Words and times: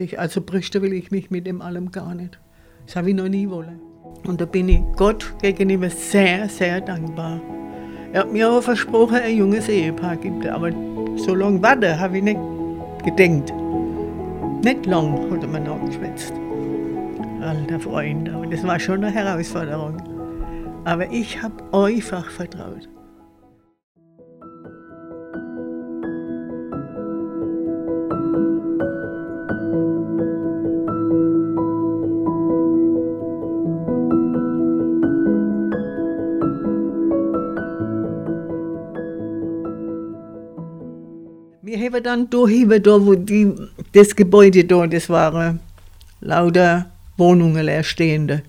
Ich, 0.00 0.16
also 0.16 0.40
brüsten 0.40 0.80
will 0.80 0.92
ich 0.92 1.10
mich 1.10 1.28
mit 1.32 1.44
dem 1.44 1.60
allem 1.60 1.90
gar 1.90 2.14
nicht. 2.14 2.38
Das 2.86 2.94
habe 2.94 3.10
ich 3.10 3.16
noch 3.16 3.28
nie 3.28 3.50
wollen. 3.50 3.80
Und 4.28 4.40
da 4.40 4.44
bin 4.44 4.68
ich 4.68 4.80
Gott 4.94 5.34
gegenüber 5.42 5.90
sehr, 5.90 6.48
sehr 6.48 6.80
dankbar. 6.80 7.40
Er 8.12 8.20
hat 8.20 8.32
mir 8.32 8.48
auch 8.48 8.62
versprochen, 8.62 9.16
ein 9.16 9.36
junges 9.36 9.68
Ehepaar 9.68 10.16
gibt. 10.16 10.46
Aber 10.46 10.70
so 11.16 11.34
lange 11.34 11.60
warten 11.60 11.98
habe 11.98 12.18
ich 12.18 12.22
nicht 12.22 12.38
gedenkt. 13.04 13.52
Nicht 14.64 14.86
lang 14.86 15.32
hat 15.32 15.42
er 15.42 15.48
mir 15.48 15.58
noch 15.58 15.84
geschwätzt. 15.84 16.32
Alter 17.40 17.80
Freund, 17.80 18.28
aber 18.28 18.46
das 18.46 18.64
war 18.64 18.78
schon 18.78 19.02
eine 19.02 19.12
Herausforderung. 19.12 19.96
Aber 20.84 21.10
ich 21.10 21.42
habe 21.42 21.56
einfach 21.72 22.30
vertraut. 22.30 22.88
Wir 41.90 41.94
haben 41.94 42.28
dann 42.28 42.30
da, 42.30 42.78
da 42.78 43.06
wo 43.06 43.14
die, 43.14 43.50
das 43.94 44.14
Gebäude 44.14 44.62
da, 44.64 44.86
das 44.86 45.08
waren 45.08 45.58
lauter 46.20 46.90
Wohnungen 47.16 47.64
leerstehende. 47.64 48.42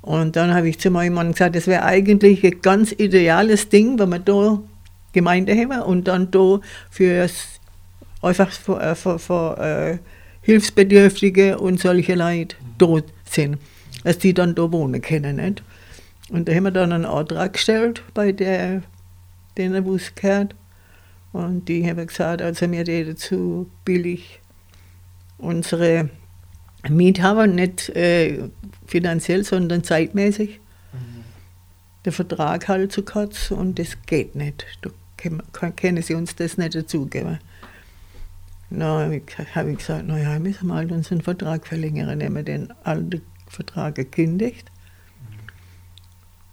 Und 0.00 0.34
dann 0.34 0.54
habe 0.54 0.70
ich 0.70 0.78
zu 0.78 0.90
meinem 0.90 1.12
Mann 1.12 1.32
gesagt, 1.32 1.56
das 1.56 1.66
wäre 1.66 1.82
eigentlich 1.82 2.42
ein 2.44 2.62
ganz 2.62 2.92
ideales 2.92 3.68
Ding, 3.68 3.98
wenn 3.98 4.08
wir 4.08 4.18
da 4.20 4.62
Gemeinde 5.12 5.54
haben 5.54 5.82
und 5.82 6.08
dann 6.08 6.30
da 6.30 6.60
für 6.88 7.28
einfach 8.22 8.50
für, 8.50 8.94
für, 8.96 9.18
für 9.18 9.98
Hilfsbedürftige 10.40 11.58
und 11.58 11.78
solche 11.78 12.14
Leute 12.14 12.56
dort 12.78 13.04
sind, 13.28 13.58
dass 14.04 14.16
die 14.16 14.32
dann 14.32 14.54
da 14.54 14.72
wohnen 14.72 15.02
können. 15.02 15.36
Nicht? 15.36 15.62
Und 16.30 16.48
da 16.48 16.54
haben 16.54 16.64
wir 16.64 16.70
dann 16.70 16.92
einen 16.92 17.04
Antrag 17.04 17.52
gestellt 17.52 18.02
bei 18.14 18.32
der, 18.32 18.82
denen, 19.58 19.84
wo 19.84 19.96
es 19.96 20.14
gehört. 20.14 20.54
Und 21.38 21.68
die 21.68 21.88
haben 21.88 22.04
gesagt, 22.04 22.42
also 22.42 22.68
wir 22.68 22.82
die 22.82 23.04
dazu 23.04 23.70
billig 23.84 24.40
unsere 25.38 26.10
Miethaber, 26.88 27.46
nicht 27.46 27.90
äh, 27.90 28.48
finanziell, 28.88 29.44
sondern 29.44 29.84
zeitmäßig. 29.84 30.58
Mhm. 30.92 31.22
Der 32.04 32.12
Vertrag 32.12 32.66
halt 32.66 32.90
zu 32.90 33.04
kurz 33.04 33.52
und 33.52 33.78
das 33.78 34.02
geht 34.06 34.34
nicht. 34.34 34.66
Da 34.82 35.70
können 35.70 36.02
sie 36.02 36.14
uns 36.14 36.34
das 36.34 36.58
nicht 36.58 36.74
dazugeben. 36.74 37.38
Na, 38.68 39.08
habe 39.54 39.70
ich 39.70 39.78
gesagt, 39.78 40.08
naja, 40.08 40.32
wir 40.32 40.40
müssen 40.40 40.66
mal 40.66 40.90
unseren 40.90 41.20
Vertrag 41.20 41.68
verlängern. 41.68 42.20
Haben 42.20 42.34
wir 42.34 42.42
den 42.42 42.72
alten 42.82 43.22
Vertrag 43.46 43.94
gekündigt. 43.94 44.72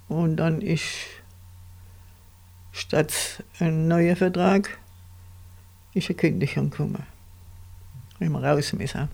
Mhm. 0.09 0.16
Und 0.16 0.36
dann 0.36 0.61
ist 0.61 0.83
statt 2.76 3.44
ein 3.59 3.88
neuer 3.88 4.16
Vertrag 4.16 4.78
ist 5.94 6.09
eine 6.09 6.18
Kündigung 6.18 6.70
gekommen. 6.70 7.04
Wenn 8.20 8.32
wir 8.34 8.44
raus 8.44 8.73
müssen. 8.73 9.08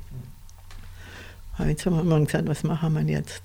Jetzt 1.59 1.85
haben 1.85 2.09
wir 2.09 2.19
gesagt, 2.25 2.47
was 2.47 2.63
machen 2.63 2.95
wir 2.95 3.03
jetzt? 3.03 3.43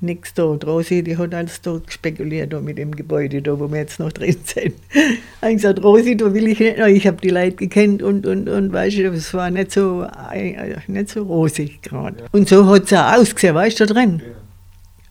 Nichts 0.00 0.34
da. 0.34 0.44
Rosi, 0.44 1.02
die 1.02 1.16
hat 1.16 1.34
alles 1.34 1.60
da 1.60 1.80
spekuliert 1.88 2.52
da 2.52 2.60
mit 2.60 2.78
dem 2.78 2.94
Gebäude, 2.94 3.42
da, 3.42 3.58
wo 3.58 3.68
wir 3.68 3.78
jetzt 3.78 3.98
noch 3.98 4.12
drin 4.12 4.36
sind. 4.44 4.74
ich 4.92 5.42
habe 5.42 5.54
gesagt, 5.54 5.82
Rosi, 5.82 6.16
da 6.16 6.32
will 6.32 6.48
ich 6.48 6.58
nicht 6.58 6.78
noch. 6.78 6.86
Ich 6.86 7.06
habe 7.06 7.20
die 7.20 7.30
Leute 7.30 7.56
gekannt 7.56 8.02
und, 8.02 8.26
und, 8.26 8.48
und 8.48 8.72
weißt 8.72 8.98
du, 8.98 9.12
es 9.12 9.34
war 9.34 9.50
nicht 9.50 9.72
so, 9.72 10.06
äh, 10.32 10.76
nicht 10.86 11.08
so 11.10 11.22
rosig 11.22 11.82
gerade. 11.82 12.20
Ja. 12.20 12.26
Und 12.32 12.48
so 12.48 12.66
hat 12.66 12.84
es 12.84 12.92
auch 12.92 13.12
ausgesehen, 13.14 13.54
weißt 13.54 13.80
du, 13.80 13.86
da 13.86 13.94
drin. 13.94 14.22
Ja. 14.24 14.47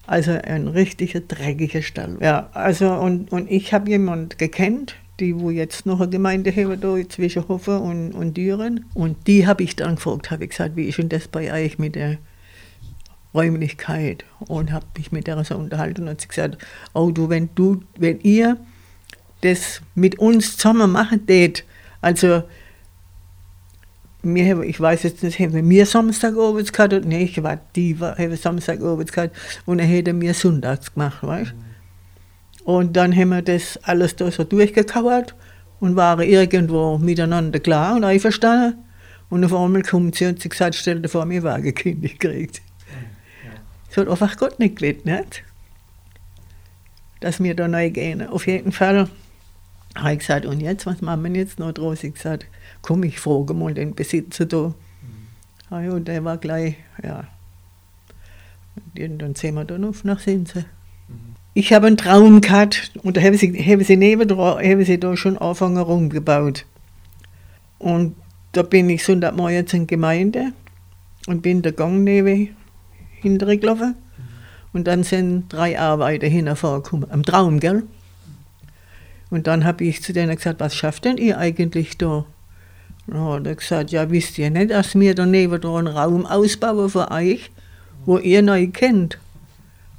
Also 0.07 0.31
ein 0.31 0.69
richtiger 0.69 1.19
dreckiger 1.19 1.81
Stall. 1.81 2.17
Ja, 2.21 2.49
also 2.53 2.93
und, 2.93 3.31
und 3.31 3.51
ich 3.51 3.73
habe 3.73 3.89
jemanden 3.89 4.37
gekannt, 4.37 4.95
die 5.19 5.37
wo 5.37 5.49
jetzt 5.49 5.85
noch 5.85 5.99
eine 5.99 6.09
Gemeinde 6.09 6.51
haben, 6.51 6.79
da 6.79 6.95
zwischen 7.09 7.47
Hofer 7.49 7.81
und, 7.81 8.13
und 8.13 8.37
Düren. 8.37 8.85
Und 8.93 9.27
die 9.27 9.45
habe 9.45 9.63
ich 9.63 9.75
dann 9.75 9.95
gefragt, 9.95 10.31
habe 10.31 10.45
ich 10.45 10.51
gesagt, 10.51 10.77
wie 10.77 10.85
ist 10.85 10.97
denn 10.97 11.09
das 11.09 11.27
bei 11.27 11.51
euch 11.51 11.77
mit 11.77 11.95
der 11.95 12.17
Räumlichkeit? 13.33 14.23
Und 14.39 14.71
habe 14.71 14.85
mich 14.97 15.11
mit 15.11 15.27
der 15.27 15.43
so 15.43 15.55
unterhalten 15.57 16.03
und 16.03 16.09
hat 16.09 16.21
sie 16.21 16.29
gesagt, 16.29 16.57
oh 16.93 17.11
du, 17.11 17.27
wenn 17.27 17.49
du, 17.55 17.83
wenn 17.97 18.21
ihr 18.21 18.57
das 19.41 19.81
mit 19.93 20.19
uns 20.19 20.55
zusammen 20.55 20.91
machen 20.91 21.27
tät, 21.27 21.65
also 21.99 22.43
wir 24.35 24.61
ich 24.61 24.79
weiß 24.79 25.03
jetzt 25.03 25.23
nicht, 25.23 25.39
haben 25.39 25.69
wir 25.69 25.85
Samstag 25.85 26.35
abends 26.37 26.71
gehabt 26.71 26.93
oder 26.93 27.05
nicht, 27.05 27.37
ich 27.37 27.43
war 27.43 27.59
die 27.75 27.97
haben 27.99 28.35
Samstag 28.35 28.81
abends 28.81 29.11
gehabt 29.11 29.35
und 29.65 29.79
dann 29.79 29.87
hätte 29.87 30.13
mir 30.13 30.33
sonntags 30.33 30.93
gemacht, 30.93 31.23
weißt? 31.23 31.53
Und 32.63 32.97
dann 32.97 33.15
haben 33.15 33.29
wir 33.29 33.41
das 33.41 33.77
alles 33.83 34.17
da 34.17 34.29
so 34.29 34.43
durchgekauert 34.43 35.35
und 35.79 35.95
waren 35.95 36.27
irgendwo 36.27 36.97
miteinander 36.97 37.59
klar 37.59 37.95
und 37.95 38.03
einverstanden. 38.03 38.83
Und 39.29 39.43
auf 39.45 39.53
einmal 39.53 39.83
kommt 39.83 40.15
sie 40.15 40.25
und 40.25 40.41
sie 40.41 40.49
gesagt, 40.49 40.75
stell 40.75 41.01
dir 41.01 41.09
vor, 41.09 41.25
mir 41.25 41.43
war 41.43 41.61
gekündigt 41.61 42.19
gekriegt. 42.19 42.61
Das 43.87 43.97
hat 43.97 44.09
einfach 44.09 44.37
Gott 44.37 44.59
nicht 44.59 44.77
gewählt, 44.77 45.05
nicht? 45.05 45.43
Dass 47.19 47.41
wir 47.41 47.55
da 47.55 47.67
neu 47.67 47.89
gehen. 47.89 48.25
Auf 48.27 48.47
jeden 48.47 48.71
Fall 48.71 49.09
habe 49.95 50.13
ich 50.13 50.19
gesagt, 50.19 50.45
und 50.45 50.59
jetzt, 50.59 50.85
was 50.85 51.01
machen 51.01 51.23
wir 51.23 51.39
jetzt 51.39 51.59
noch 51.59 51.71
draus? 51.71 52.03
Ich 52.03 52.13
gesagt, 52.13 52.45
komm, 52.87 53.03
ich 53.03 53.19
frage 53.19 53.53
mal 53.53 53.73
den 53.73 53.93
Besitzer 53.95 54.45
da. 54.45 54.67
Mhm. 54.67 54.73
Ah 55.69 55.81
ja, 55.81 55.99
der 55.99 56.23
war 56.23 56.37
gleich, 56.37 56.77
ja. 57.03 57.27
Und 58.97 59.17
dann 59.19 59.35
sehen 59.35 59.55
wir 59.55 59.65
dann 59.65 59.83
auf 59.83 60.05
nach 60.05 60.21
Sinse. 60.21 60.65
Ich 61.53 61.73
habe 61.73 61.87
einen 61.87 61.97
Traum 61.97 62.39
gehabt 62.39 62.93
und 63.03 63.17
da 63.17 63.21
haben 63.21 63.35
sie, 63.35 63.51
haben 63.51 63.83
sie 63.83 63.97
nebendran, 63.97 64.63
haben 64.63 64.85
sie 64.85 64.99
da 64.99 65.17
schon 65.17 65.37
angefangen 65.37 65.79
rumgebaut. 65.79 66.65
Und 67.77 68.15
da 68.53 68.63
bin 68.63 68.89
ich 68.89 69.03
Sonntagmorgen 69.03 69.67
zur 69.67 69.85
Gemeinde 69.85 70.53
und 71.27 71.41
bin 71.41 71.63
der 71.63 71.73
Gang 71.73 72.05
neben 72.05 72.55
hintergelaufen. 73.21 73.95
Und 74.71 74.87
dann 74.87 75.03
sind 75.03 75.51
drei 75.51 75.77
Arbeiter 75.77 76.27
hingekommen, 76.27 77.11
am 77.11 77.23
Traum, 77.23 77.59
gell? 77.59 77.83
Und 79.29 79.47
dann 79.47 79.65
habe 79.65 79.83
ich 79.83 80.01
zu 80.01 80.13
denen 80.13 80.35
gesagt, 80.35 80.61
was 80.61 80.73
schafft 80.73 81.03
denn 81.03 81.17
ihr 81.17 81.37
eigentlich 81.37 81.97
da? 81.97 82.25
Und 83.07 83.19
hat 83.19 83.47
er 83.47 83.55
gesagt, 83.55 83.91
ja, 83.91 84.09
wisst 84.09 84.37
ihr 84.37 84.49
nicht, 84.49 84.71
dass 84.71 84.95
wir 84.95 85.15
daneben 85.15 85.61
da 85.61 85.75
einen 85.75 85.87
Raum 85.87 86.25
ausbauen 86.25 86.89
für 86.89 87.09
euch, 87.09 87.49
wo 88.05 88.17
ihr 88.17 88.41
neu 88.41 88.67
kennt. 88.67 89.17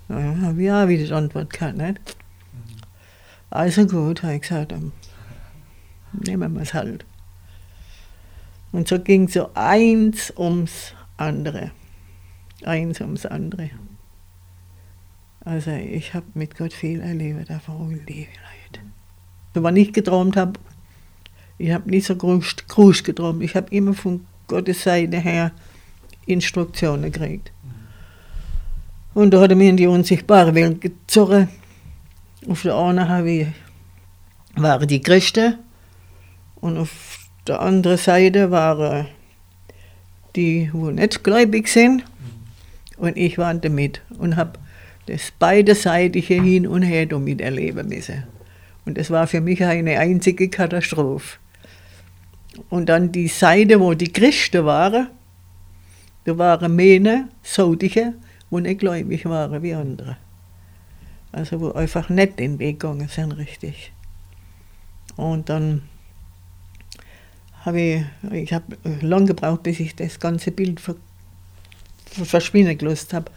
Ja, 0.08 0.36
habe 0.42 0.62
ich 0.62 0.70
auch 0.70 0.88
wieder 0.88 1.04
die 1.04 1.12
Antwort 1.12 1.52
gehabt. 1.52 1.76
Nicht? 1.76 2.00
Also 3.50 3.86
gut, 3.86 4.22
habe 4.22 4.34
ich 4.34 4.42
gesagt, 4.42 4.72
dann 4.72 4.92
nehmen 6.12 6.54
wir 6.54 6.62
es 6.62 6.74
halt. 6.74 7.04
Und 8.72 8.88
so 8.88 8.98
ging 8.98 9.28
so 9.28 9.50
eins 9.54 10.32
ums 10.36 10.92
andere. 11.16 11.70
Eins 12.64 13.00
ums 13.00 13.24
andere. 13.24 13.70
Also 15.40 15.70
ich 15.70 16.12
habe 16.12 16.26
mit 16.34 16.58
Gott 16.58 16.74
viel 16.74 17.00
erlebt, 17.00 17.48
davon 17.48 18.00
liebe 18.06 18.30
Leute. 18.30 18.84
Wenn 19.54 19.76
ich 19.76 19.94
geträumt 19.94 20.36
habe, 20.36 20.60
ich 21.58 21.72
habe 21.72 21.90
nicht 21.90 22.06
so 22.06 22.14
groß, 22.14 22.56
groß 22.68 23.02
geträumt, 23.02 23.42
ich 23.42 23.54
habe 23.54 23.74
immer 23.74 23.92
von 23.92 24.24
Gottes 24.46 24.82
Seite 24.82 25.18
her 25.18 25.52
Instruktionen 26.26 27.10
gekriegt. 27.10 27.52
Und 29.14 29.32
da 29.32 29.40
hat 29.40 29.50
er 29.50 29.56
mich 29.56 29.68
in 29.68 29.76
die 29.76 29.86
unsichtbare 29.86 30.54
Welt 30.54 30.80
gezogen. 30.80 31.48
Auf 32.48 32.62
der 32.62 32.76
einen 32.76 33.08
habe 33.08 33.30
ich, 33.30 33.46
waren 34.54 34.86
die 34.86 35.00
Christen 35.00 35.58
und 36.60 36.78
auf 36.78 37.18
der 37.46 37.60
anderen 37.60 37.98
Seite 37.98 38.50
waren 38.50 39.06
die, 40.36 40.70
die 40.72 40.78
nicht 40.92 41.24
gläubig 41.24 41.68
sind. 41.68 42.04
Und 42.96 43.16
ich 43.16 43.38
war 43.38 43.54
damit 43.54 44.02
und 44.18 44.36
habe 44.36 44.58
das 45.06 45.32
beiderseitige 45.38 46.34
hin 46.34 46.66
und 46.66 46.82
her 46.82 47.06
damit 47.06 47.40
erleben 47.40 47.88
müssen. 47.88 48.24
Und 48.84 48.98
das 48.98 49.10
war 49.10 49.26
für 49.26 49.40
mich 49.40 49.62
eine 49.64 49.98
einzige 49.98 50.48
Katastrophe. 50.48 51.38
Und 52.68 52.88
dann 52.88 53.12
die 53.12 53.28
Seite, 53.28 53.80
wo 53.80 53.94
die 53.94 54.12
Christen 54.12 54.64
waren, 54.64 55.08
da 56.24 56.36
waren 56.36 56.74
Männer, 56.74 57.28
Saudige, 57.42 58.14
die 58.50 58.60
nicht 58.60 58.80
gläubig 58.80 59.24
waren 59.24 59.62
wie 59.62 59.74
andere. 59.74 60.16
Also 61.32 61.60
wo 61.60 61.72
einfach 61.72 62.08
nicht 62.08 62.38
den 62.38 62.58
Weg 62.58 62.80
gegangen 62.80 63.08
sind, 63.08 63.32
richtig. 63.32 63.92
Und 65.16 65.48
dann 65.48 65.82
habe 67.64 67.80
ich, 67.80 68.04
ich 68.32 68.52
habe 68.52 68.76
lange 69.00 69.26
gebraucht, 69.26 69.62
bis 69.62 69.80
ich 69.80 69.96
das 69.96 70.20
ganze 70.20 70.50
Bild 70.50 70.80
ver, 70.80 70.96
verschwinden 72.06 72.78
gelassen 72.78 73.12
habe 73.12 73.30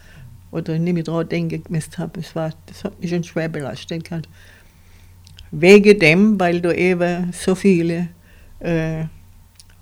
oder 0.50 0.78
nicht 0.78 0.94
mehr 0.94 1.02
daran 1.02 1.28
denken 1.28 1.64
gemisst 1.64 1.98
habe. 1.98 2.20
Das, 2.20 2.34
war, 2.36 2.52
das 2.66 2.84
hat 2.84 3.00
mich 3.00 3.10
schon 3.10 3.24
schwer 3.24 3.48
belastet. 3.48 4.08
Wegen 5.50 5.98
dem, 5.98 6.40
weil 6.40 6.60
da 6.60 6.72
eben 6.72 7.32
so 7.32 7.54
viele 7.54 8.08
äh, 8.62 9.04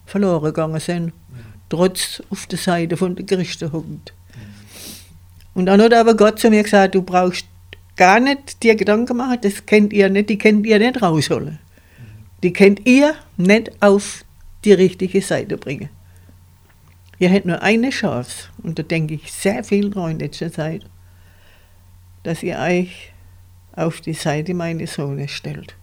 verloren 0.06 0.44
gegangen 0.44 0.80
sind 0.80 1.12
trotz 1.70 2.22
auf 2.28 2.46
der 2.46 2.58
Seite 2.58 2.98
von 2.98 3.16
der 3.16 3.24
Christen 3.24 3.72
hockt. 3.72 4.12
Und 5.54 5.66
dann 5.66 5.80
hat 5.80 5.94
aber 5.94 6.14
Gott 6.14 6.38
zu 6.38 6.50
mir 6.50 6.62
gesagt, 6.62 6.94
du 6.94 7.02
brauchst 7.02 7.46
gar 7.96 8.20
nicht 8.20 8.62
dir 8.62 8.74
Gedanken 8.74 9.16
machen, 9.16 9.38
das 9.40 9.64
kennt 9.64 9.92
ihr 9.92 10.10
nicht, 10.10 10.28
die 10.28 10.38
könnt 10.38 10.66
ihr 10.66 10.78
nicht 10.78 11.00
rausholen. 11.00 11.58
Die 12.42 12.52
könnt 12.52 12.86
ihr 12.86 13.14
nicht 13.36 13.70
auf 13.82 14.24
die 14.64 14.72
richtige 14.72 15.22
Seite 15.22 15.56
bringen. 15.56 15.88
Ihr 17.18 17.28
hättet 17.28 17.46
nur 17.46 17.62
eine 17.62 17.90
Chance, 17.90 18.48
und 18.62 18.78
da 18.78 18.82
denke 18.82 19.14
ich 19.14 19.32
sehr 19.32 19.62
viel 19.64 19.90
dran 19.90 20.12
in 20.12 20.18
letzter 20.18 20.52
Zeit, 20.52 20.84
dass 22.22 22.42
ihr 22.42 22.58
euch 22.58 23.12
auf 23.72 24.00
die 24.00 24.14
Seite 24.14 24.54
meines 24.54 24.94
Sohnes 24.94 25.30
stellt. 25.30 25.76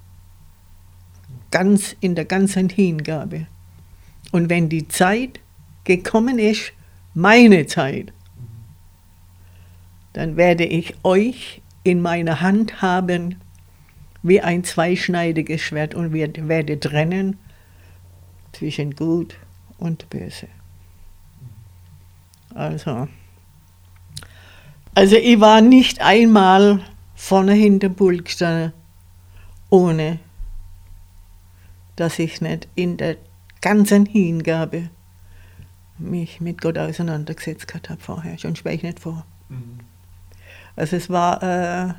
Ganz 1.51 1.95
in 1.99 2.15
der 2.15 2.25
ganzen 2.25 2.69
Hingabe. 2.69 3.47
Und 4.31 4.49
wenn 4.49 4.69
die 4.69 4.87
Zeit 4.87 5.39
gekommen 5.83 6.39
ist, 6.39 6.73
meine 7.13 7.65
Zeit, 7.65 8.11
dann 10.13 10.35
werde 10.35 10.65
ich 10.65 10.95
euch 11.03 11.61
in 11.83 12.01
meiner 12.01 12.41
Hand 12.41 12.81
haben 12.81 13.35
wie 14.23 14.41
ein 14.41 14.63
zweischneidiges 14.63 15.61
Schwert 15.61 15.95
und 15.95 16.11
werde 16.13 16.79
trennen 16.79 17.37
zwischen 18.51 18.95
Gut 18.95 19.35
und 19.77 20.09
Böse. 20.09 20.47
Also, 22.53 23.07
also 24.95 25.15
ich 25.15 25.39
war 25.39 25.61
nicht 25.61 26.01
einmal 26.01 26.81
vorne 27.15 27.53
hinter 27.53 27.89
Pult 27.89 28.43
ohne 29.69 30.19
dass 31.97 32.17
ich 32.19 32.39
nicht 32.39 32.69
in 32.75 32.95
der 32.95 33.17
ganzen 33.61 34.05
Hingabe 34.05 34.89
mich 35.97 36.39
mit 36.39 36.61
Gott 36.61 36.77
auseinandergesetzt 36.77 37.73
habe 37.89 37.99
vorher. 37.99 38.37
Schon 38.37 38.55
spreche 38.55 38.77
ich 38.77 38.83
nicht 38.83 38.99
vor. 38.99 39.25
Mhm. 39.49 39.79
Also 40.75 40.95
es 40.95 41.09
war 41.09 41.43
äh, 41.43 41.93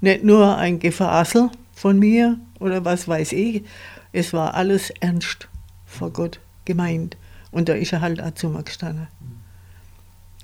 nicht 0.00 0.24
nur 0.24 0.56
ein 0.56 0.78
Gefasel 0.78 1.50
von 1.74 1.98
mir 1.98 2.38
oder 2.60 2.84
was 2.84 3.08
weiß 3.08 3.32
ich, 3.32 3.64
es 4.12 4.32
war 4.32 4.54
alles 4.54 4.90
ernst 5.00 5.48
vor 5.84 6.10
Gott 6.10 6.40
gemeint. 6.64 7.16
Und 7.50 7.68
da 7.68 7.74
ist 7.74 7.92
er 7.92 8.00
halt 8.00 8.22
auch 8.22 8.34
zu 8.34 8.48
mir 8.48 8.62
gestanden. 8.62 9.08
Mhm. 9.20 9.42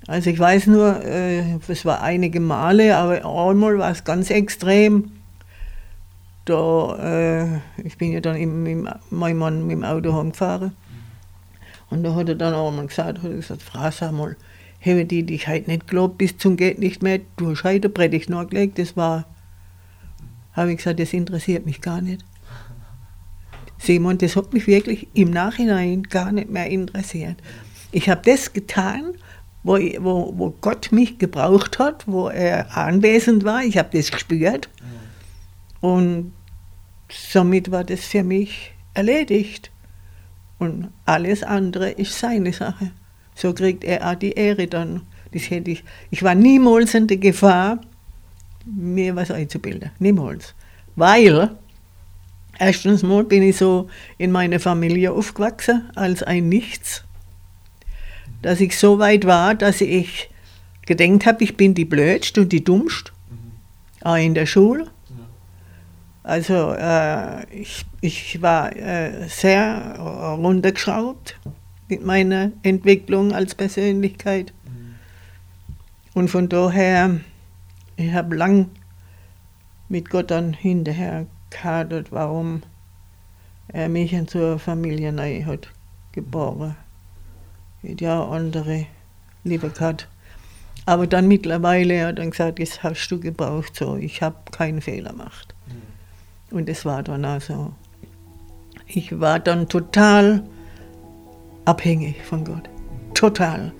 Also 0.08 0.30
ich 0.30 0.38
weiß 0.38 0.66
nur, 0.68 1.04
äh, 1.04 1.58
es 1.68 1.84
war 1.84 2.02
einige 2.02 2.40
Male, 2.40 2.96
aber 2.96 3.24
einmal 3.24 3.78
war 3.78 3.90
es 3.90 4.04
ganz 4.04 4.30
extrem. 4.30 5.12
Da, 6.48 6.96
äh, 6.96 7.60
ich 7.84 7.98
bin 7.98 8.12
ja 8.12 8.20
dann 8.20 8.36
im, 8.36 8.66
im, 8.66 8.88
mein 9.10 9.36
Mann 9.36 9.66
mit 9.66 9.76
dem 9.76 9.84
Auto 9.84 10.14
heimgefahren. 10.14 10.72
Und 11.90 12.02
da 12.02 12.14
hat 12.14 12.28
er 12.28 12.34
dann 12.34 12.54
einmal 12.54 12.86
gesagt, 12.86 13.18
hat 13.18 13.30
er 13.30 13.36
gesagt, 13.36 13.62
Frau, 13.62 13.90
sag 13.90 14.12
mal, 14.12 14.36
habe 14.80 15.04
die 15.04 15.24
dich 15.24 15.48
heute 15.48 15.70
nicht 15.70 15.86
geglaubt 15.86 16.18
bis 16.18 16.36
zum 16.38 16.56
geht 16.56 16.78
nicht 16.78 17.02
mehr, 17.02 17.20
du 17.36 17.50
hast 17.50 17.64
heute 17.64 17.88
Predigt 17.88 18.30
nachgelegt, 18.30 18.78
das 18.78 18.96
war, 18.96 19.24
habe 20.52 20.70
ich 20.70 20.78
gesagt, 20.78 21.00
das 21.00 21.12
interessiert 21.12 21.66
mich 21.66 21.80
gar 21.80 22.00
nicht. 22.00 22.24
Simon, 23.78 24.18
das 24.18 24.36
hat 24.36 24.52
mich 24.52 24.66
wirklich 24.66 25.08
im 25.14 25.30
Nachhinein 25.30 26.02
gar 26.02 26.32
nicht 26.32 26.50
mehr 26.50 26.66
interessiert. 26.66 27.36
Ich 27.92 28.08
habe 28.08 28.22
das 28.24 28.52
getan, 28.52 29.14
wo, 29.62 29.76
wo, 29.76 30.32
wo 30.36 30.50
Gott 30.60 30.92
mich 30.92 31.18
gebraucht 31.18 31.78
hat, 31.78 32.06
wo 32.06 32.28
er 32.28 32.76
anwesend 32.76 33.44
war. 33.44 33.62
Ich 33.62 33.78
habe 33.78 33.96
das 33.96 34.10
gespürt. 34.10 34.68
Und 35.80 36.32
somit 37.10 37.70
war 37.70 37.84
das 37.84 38.04
für 38.04 38.22
mich 38.22 38.72
erledigt. 38.94 39.70
Und 40.58 40.88
alles 41.04 41.42
andere 41.42 41.90
ist 41.90 42.18
seine 42.18 42.52
Sache. 42.52 42.90
So 43.34 43.52
kriegt 43.52 43.84
er 43.84 44.10
auch 44.10 44.16
die 44.16 44.32
Ehre 44.32 44.66
dann. 44.66 45.02
Das 45.32 45.50
hätte 45.50 45.70
ich, 45.70 45.84
ich 46.10 46.22
war 46.22 46.34
niemals 46.34 46.94
in 46.94 47.06
der 47.06 47.18
Gefahr, 47.18 47.80
mir 48.64 49.14
was 49.14 49.30
einzubilden. 49.30 49.90
Niemals. 49.98 50.54
Weil, 50.96 51.50
erstens 52.58 53.02
mal 53.02 53.24
bin 53.24 53.42
ich 53.42 53.56
so 53.56 53.88
in 54.16 54.32
meiner 54.32 54.58
Familie 54.58 55.12
aufgewachsen 55.12 55.90
als 55.94 56.22
ein 56.22 56.48
Nichts 56.48 57.04
dass 58.42 58.60
ich 58.60 58.78
so 58.78 58.98
weit 58.98 59.26
war, 59.26 59.54
dass 59.54 59.80
ich 59.80 60.30
gedenkt 60.86 61.26
habe, 61.26 61.44
ich 61.44 61.56
bin 61.56 61.74
die 61.74 61.84
Blödste 61.84 62.42
und 62.42 62.52
die 62.52 62.64
Dummste, 62.64 63.12
auch 64.02 64.16
in 64.16 64.34
der 64.34 64.46
Schule. 64.46 64.90
Also 66.28 66.74
äh, 66.74 67.46
ich, 67.50 67.86
ich 68.02 68.42
war 68.42 68.76
äh, 68.76 69.26
sehr 69.28 69.98
runtergeschraubt 69.98 71.38
mit 71.88 72.04
meiner 72.04 72.52
Entwicklung 72.62 73.32
als 73.32 73.54
Persönlichkeit. 73.54 74.52
Mhm. 74.66 74.96
Und 76.12 76.28
von 76.28 76.50
daher, 76.50 77.20
ich 77.96 78.12
habe 78.12 78.36
lang 78.36 78.68
mit 79.88 80.10
Gott 80.10 80.30
dann 80.30 80.52
hinterher 80.52 81.24
gehadert, 81.48 82.12
warum 82.12 82.62
er 83.68 83.88
mich 83.88 84.12
in 84.12 84.28
zur 84.28 84.58
Familie 84.58 85.12
neu 85.14 85.44
hat 85.44 85.70
geboren 86.12 86.76
ja 87.82 88.22
andere 88.22 88.84
lieber 89.44 89.70
gehabt. 89.70 90.08
Aber 90.84 91.06
dann 91.06 91.26
mittlerweile 91.26 92.06
hat 92.06 92.18
er 92.18 92.28
gesagt, 92.28 92.58
das 92.58 92.82
hast 92.82 93.08
du 93.08 93.18
gebraucht, 93.18 93.76
so, 93.76 93.96
ich 93.96 94.20
habe 94.20 94.36
keinen 94.50 94.82
Fehler 94.82 95.12
gemacht. 95.12 95.54
Mhm. 95.68 95.87
Und 96.50 96.68
es 96.68 96.84
war 96.84 97.02
dann 97.02 97.24
also, 97.24 97.72
ich 98.86 99.18
war 99.20 99.38
dann 99.38 99.68
total 99.68 100.44
abhängig 101.64 102.22
von 102.24 102.44
Gott. 102.44 102.68
Total. 103.14 103.72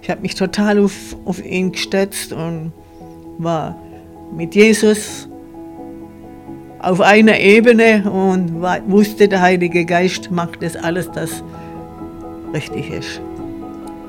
Ich 0.00 0.10
habe 0.10 0.20
mich 0.20 0.34
total 0.34 0.78
auf, 0.78 1.16
auf 1.24 1.44
ihn 1.44 1.72
gestützt 1.72 2.32
und 2.32 2.72
war 3.38 3.76
mit 4.34 4.54
Jesus 4.54 5.28
auf 6.78 7.00
einer 7.00 7.38
Ebene 7.38 8.10
und 8.10 8.60
wusste, 8.90 9.28
der 9.28 9.40
Heilige 9.40 9.84
Geist 9.84 10.30
macht 10.30 10.62
das 10.62 10.76
alles, 10.76 11.10
das 11.12 11.42
richtig 12.52 12.90
ist 12.90 13.20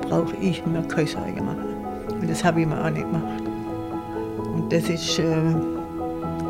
brauche 0.08 0.36
ich 0.40 0.64
mir 0.66 0.82
keine 0.82 1.06
Sorgen 1.06 1.44
machen. 1.44 1.74
Und 2.20 2.30
das 2.30 2.44
habe 2.44 2.60
ich 2.60 2.66
mir 2.66 2.82
auch 2.82 2.90
nicht 2.90 3.04
gemacht. 3.04 3.42
Und 4.54 4.72
das 4.72 4.88
ist, 4.88 5.18
äh, 5.18 5.24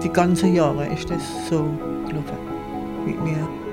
die 0.04 0.10
ganzen 0.10 0.54
Jahre 0.54 0.86
ist 0.86 1.10
das 1.10 1.22
so 1.48 1.64
gelaufen 2.06 2.38
mit 3.06 3.20
mir. 3.24 3.63